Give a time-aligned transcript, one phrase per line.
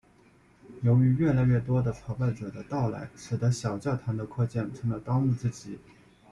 [0.81, 5.77] 由于越来越多的朝拜者的到来使的小教堂的扩建成了当务之急。